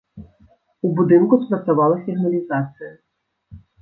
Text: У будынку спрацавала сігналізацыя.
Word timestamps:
У 0.87 0.93
будынку 0.99 1.39
спрацавала 1.43 1.99
сігналізацыя. 2.07 2.91